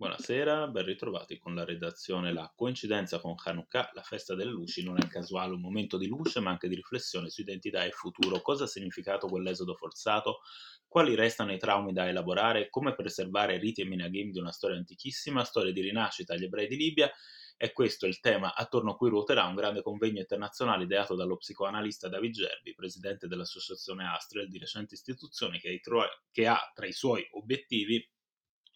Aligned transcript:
Buonasera, 0.00 0.68
ben 0.68 0.84
ritrovati 0.84 1.38
con 1.38 1.56
la 1.56 1.64
redazione. 1.64 2.32
La 2.32 2.52
coincidenza 2.54 3.18
con 3.18 3.34
Hanukkah, 3.36 3.90
la 3.94 4.02
festa 4.02 4.36
delle 4.36 4.52
luci, 4.52 4.84
non 4.84 4.96
è 4.96 5.08
casuale 5.08 5.54
un 5.54 5.60
momento 5.60 5.98
di 5.98 6.06
luce 6.06 6.38
ma 6.38 6.50
anche 6.50 6.68
di 6.68 6.76
riflessione 6.76 7.30
su 7.30 7.40
identità 7.40 7.82
e 7.82 7.90
futuro. 7.90 8.40
Cosa 8.40 8.62
ha 8.62 8.66
significato 8.68 9.26
quell'esodo 9.26 9.74
forzato? 9.74 10.38
Quali 10.86 11.16
restano 11.16 11.52
i 11.52 11.58
traumi 11.58 11.92
da 11.92 12.06
elaborare? 12.06 12.70
Come 12.70 12.94
preservare 12.94 13.58
riti 13.58 13.80
e 13.80 13.86
minagim 13.86 14.30
di 14.30 14.38
una 14.38 14.52
storia 14.52 14.76
antichissima, 14.76 15.42
storia 15.42 15.72
di 15.72 15.80
rinascita 15.80 16.34
agli 16.34 16.44
ebrei 16.44 16.68
di 16.68 16.76
Libia? 16.76 17.10
E 17.56 17.72
questo 17.72 18.06
è 18.06 18.08
il 18.08 18.20
tema 18.20 18.54
attorno 18.54 18.92
a 18.92 18.96
cui 18.96 19.08
ruoterà 19.08 19.46
un 19.46 19.56
grande 19.56 19.82
convegno 19.82 20.20
internazionale 20.20 20.84
ideato 20.84 21.16
dallo 21.16 21.38
psicoanalista 21.38 22.08
David 22.08 22.34
Gerbi, 22.34 22.72
presidente 22.72 23.26
dell'associazione 23.26 24.06
Astrel, 24.06 24.48
di 24.48 24.58
recente 24.58 24.94
istituzione 24.94 25.58
che 25.58 26.46
ha 26.46 26.72
tra 26.72 26.86
i 26.86 26.92
suoi 26.92 27.26
obiettivi 27.32 28.08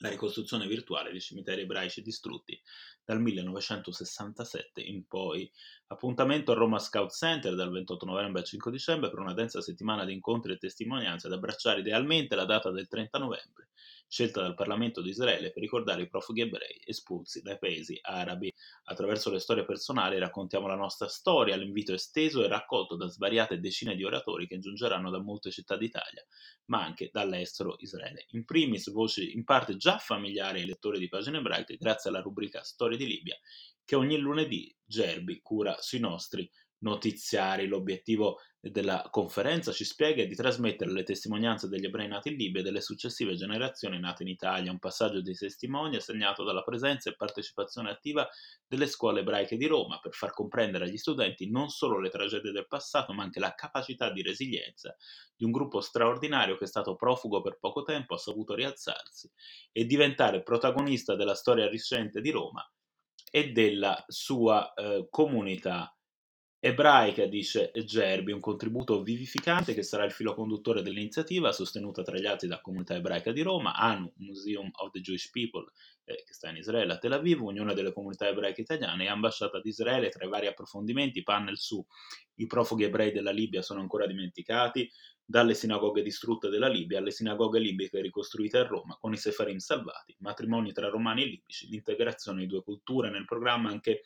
la 0.02 0.08
ricostruzione 0.08 0.66
virtuale 0.66 1.12
dei 1.12 1.20
cimiteri 1.20 1.62
ebraici 1.62 2.02
distrutti 2.02 2.60
dal 3.04 3.20
1967 3.20 4.80
in 4.80 5.06
poi. 5.06 5.50
Appuntamento 5.86 6.50
al 6.50 6.58
Roma 6.58 6.80
Scout 6.80 7.12
Center 7.12 7.54
dal 7.54 7.70
28 7.70 8.04
novembre 8.04 8.40
al 8.40 8.46
5 8.46 8.70
dicembre 8.70 9.10
per 9.10 9.20
una 9.20 9.32
densa 9.32 9.60
settimana 9.60 10.04
di 10.04 10.12
incontri 10.12 10.52
e 10.52 10.58
testimonianze 10.58 11.29
ad 11.29 11.32
abbracciare 11.32 11.80
idealmente 11.80 12.34
la 12.34 12.44
data 12.44 12.70
del 12.72 12.88
30 12.88 13.18
novembre, 13.18 13.68
scelta 14.12 14.43
dal 14.43 14.54
Parlamento 14.54 15.00
di 15.00 15.08
Israele 15.08 15.52
per 15.52 15.62
ricordare 15.62 16.02
i 16.02 16.07
profughi 16.07 16.43
ebrei 16.43 16.79
espulsi 16.84 17.40
dai 17.40 17.57
paesi 17.58 17.98
arabi. 18.02 18.52
Attraverso 18.85 19.30
le 19.30 19.38
storie 19.38 19.64
personali 19.64 20.18
raccontiamo 20.18 20.66
la 20.66 20.75
nostra 20.75 21.08
storia, 21.08 21.57
l'invito 21.57 21.94
esteso 21.94 22.44
e 22.44 22.48
raccolto 22.48 22.94
da 22.94 23.07
svariate 23.07 23.58
decine 23.58 23.96
di 23.96 24.04
oratori 24.04 24.46
che 24.46 24.58
giungeranno 24.58 25.08
da 25.08 25.18
molte 25.18 25.50
città 25.50 25.79
d'Italia, 25.79 26.22
ma 26.66 26.85
anche 26.85 27.08
dall'estero 27.11 27.76
Israele. 27.79 28.26
In 28.32 28.44
primis 28.44 28.90
voci 28.90 29.32
in 29.32 29.44
parte 29.44 29.79
già 29.79 29.96
familiari 29.96 30.60
ai 30.60 30.66
lettori 30.66 30.99
di 30.99 31.08
pagine 31.08 31.38
ebraiche 31.38 31.79
grazie 31.79 32.10
alla 32.10 32.20
rubrica 32.20 32.62
Storie 32.62 32.98
di 32.98 33.06
Libia 33.06 33.38
che 33.83 33.97
ogni 33.97 34.19
lunedì 34.19 34.77
Gerbi 34.84 35.40
cura 35.40 35.80
sui 35.80 36.00
nostri 36.00 36.48
notiziari. 36.83 37.66
L'obiettivo 37.66 38.38
della 38.61 39.08
conferenza 39.11 39.72
ci 39.72 39.84
spiega 39.84 40.25
di 40.25 40.36
trasmettere 40.36 40.92
le 40.92 41.02
testimonianze 41.02 41.69
degli 41.69 41.84
ebrei 41.84 42.06
nati 42.06 42.28
in 42.28 42.36
Libia 42.36 42.61
e 42.61 42.62
delle 42.62 42.80
successive 42.80 43.34
generazioni 43.34 43.98
nate 43.98 44.22
in 44.22 44.28
Italia, 44.28 44.70
un 44.70 44.78
passaggio 44.78 45.20
di 45.20 45.34
testimoni 45.34 46.00
segnato 46.00 46.44
dalla 46.44 46.62
presenza 46.62 47.11
e 47.11 47.16
partecipazione 47.16 47.91
attiva 47.91 48.28
delle 48.66 48.86
scuole 48.86 49.20
ebraiche 49.20 49.56
di 49.56 49.66
Roma 49.66 49.98
per 49.98 50.12
far 50.12 50.33
comprendere 50.33 50.84
agli 50.84 50.97
studenti 50.97 51.50
non 51.50 51.70
solo 51.70 51.98
le 51.98 52.08
tragedie 52.08 52.52
del 52.52 52.69
passato, 52.69 53.12
ma 53.12 53.24
anche 53.24 53.41
la 53.41 53.55
capacità 53.55 54.12
di 54.12 54.22
resilienza 54.22 54.94
di 55.36 55.44
un 55.44 55.50
gruppo 55.50 55.80
straordinario 55.80 56.56
che 56.56 56.64
è 56.64 56.69
stato 56.69 56.94
profugo 56.94 57.41
per 57.41 57.58
poco 57.58 57.83
tempo, 57.83 58.14
ha 58.14 58.19
saputo 58.19 58.55
rialzarsi 58.55 59.28
e 59.72 59.86
diventare 59.86 60.44
protagonista 60.44 61.17
della 61.17 61.34
storia 61.34 61.69
recente 61.69 62.20
di 62.20 62.30
Roma 62.30 62.64
e 63.28 63.50
della 63.50 64.05
sua 64.06 64.72
eh, 64.74 65.08
comunità 65.11 65.92
ebraica, 66.64 67.27
dice 67.27 67.72
Gerbi, 67.84 68.30
un 68.30 68.38
contributo 68.38 69.02
vivificante 69.02 69.74
che 69.74 69.82
sarà 69.82 70.05
il 70.05 70.12
filo 70.12 70.32
conduttore 70.32 70.80
dell'iniziativa, 70.80 71.50
sostenuta 71.50 72.05
tra 72.05 72.16
gli 72.16 72.24
altri 72.24 72.46
dalla 72.46 72.60
comunità 72.60 72.94
ebraica 72.94 73.32
di 73.32 73.42
Roma, 73.42 73.74
ANU, 73.74 74.12
Museum 74.18 74.70
of 74.74 74.92
the 74.92 75.00
Jewish 75.00 75.28
People, 75.30 75.64
eh, 76.05 76.22
che 76.24 76.33
sta 76.33 76.50
in 76.50 76.56
Israele 76.58 76.92
a 76.92 76.98
Tel 76.98 77.14
Aviv, 77.14 77.40
Unione 77.42 77.74
delle 77.74 77.92
Comunità 77.92 78.28
Ebraiche 78.28 78.60
Italiane 78.60 79.06
e 79.06 79.08
Ambasciata 79.08 79.60
di 79.60 79.70
Israele. 79.70 80.10
Tra 80.10 80.24
i 80.24 80.28
vari 80.28 80.46
approfondimenti, 80.46 81.24
panel 81.24 81.58
su 81.58 81.84
i 82.36 82.46
profughi 82.46 82.84
ebrei 82.84 83.10
della 83.10 83.33
Libia 83.33 83.60
sono 83.60 83.80
ancora 83.80 84.06
dimenticati, 84.06 84.88
dalle 85.24 85.55
sinagoghe 85.55 86.02
distrutte 86.02 86.48
della 86.48 86.68
Libia 86.68 86.98
alle 86.98 87.10
sinagoghe 87.10 87.58
libiche 87.58 88.00
ricostruite 88.00 88.58
a 88.58 88.66
Roma, 88.66 88.96
con 89.00 89.12
i 89.12 89.16
sefarim 89.16 89.58
salvati, 89.58 90.14
matrimoni 90.20 90.72
tra 90.72 90.88
romani 90.88 91.22
e 91.22 91.27
libici, 91.27 91.66
l'integrazione 91.66 92.42
di 92.42 92.46
due 92.46 92.62
culture 92.62 93.10
nel 93.10 93.24
programma 93.24 93.68
anche 93.68 94.02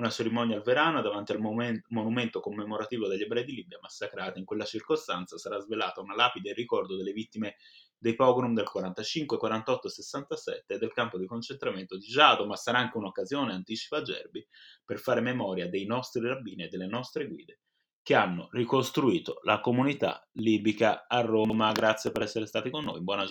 una 0.00 0.10
cerimonia 0.10 0.56
al 0.56 0.62
Verano 0.62 1.02
davanti 1.02 1.32
al 1.32 1.40
monumento 1.40 2.40
commemorativo 2.40 3.06
degli 3.06 3.22
ebrei 3.22 3.44
di 3.44 3.54
Libia 3.54 3.78
massacrati. 3.80 4.38
In 4.38 4.46
quella 4.46 4.64
circostanza 4.64 5.36
sarà 5.36 5.58
svelata 5.60 6.00
una 6.00 6.14
lapide 6.14 6.48
in 6.48 6.54
ricordo 6.54 6.96
delle 6.96 7.12
vittime 7.12 7.56
dei 7.98 8.14
pogrom 8.14 8.54
del 8.54 8.68
45, 8.68 9.36
48 9.36 9.86
e 9.86 9.90
67 9.90 10.74
e 10.74 10.78
del 10.78 10.92
campo 10.92 11.18
di 11.18 11.26
concentramento 11.26 11.98
di 11.98 12.06
Giado, 12.06 12.46
ma 12.46 12.56
sarà 12.56 12.78
anche 12.78 12.96
un'occasione, 12.96 13.52
anticipa 13.52 14.00
Gerbi, 14.00 14.44
per 14.84 14.98
fare 14.98 15.20
memoria 15.20 15.68
dei 15.68 15.84
nostri 15.84 16.26
rabbini 16.26 16.64
e 16.64 16.68
delle 16.68 16.86
nostre 16.86 17.28
guide 17.28 17.60
che 18.02 18.14
hanno 18.14 18.48
ricostruito 18.52 19.40
la 19.42 19.60
comunità 19.60 20.26
libica 20.32 21.06
a 21.06 21.20
Roma. 21.20 21.70
Grazie 21.72 22.10
per 22.10 22.22
essere 22.22 22.46
stati 22.46 22.70
con 22.70 22.84
noi. 22.84 23.02
Buona 23.02 23.18